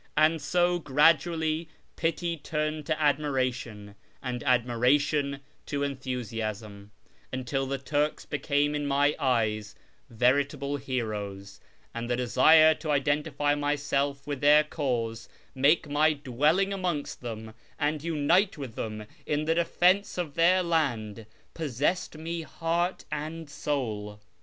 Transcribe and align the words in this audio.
And 0.17 0.41
so 0.41 0.79
gradually 0.79 1.69
pity 1.95 2.35
turned 2.35 2.87
to 2.87 2.99
admiration, 2.99 3.93
and 4.19 4.41
admiration 4.45 5.41
to 5.67 5.83
enthusiasm, 5.83 6.89
until 7.31 7.67
tlie 7.67 7.85
Turks 7.85 8.25
became 8.25 8.73
in 8.73 8.87
my 8.87 9.13
eyes 9.19 9.75
veritable 10.09 10.77
heroes, 10.77 11.59
and 11.93 12.09
the 12.09 12.15
desire 12.15 12.73
to 12.73 12.89
identify 12.89 13.53
myself 13.53 14.25
with 14.25 14.41
tlicir 14.41 14.71
cause, 14.71 15.29
make 15.53 15.87
my 15.87 16.13
dwelling 16.13 16.73
amongst 16.73 17.21
tliem, 17.21 17.53
and 17.77 18.03
unite 18.03 18.57
with 18.57 18.73
them 18.73 19.05
in 19.27 19.45
the 19.45 19.53
defence 19.53 20.17
of 20.17 20.33
their 20.33 20.63
land, 20.63 21.27
possessed 21.53 22.17
me 22.17 22.41
heart 22.41 23.05
and 23.11 23.51
soul. 23.51 24.19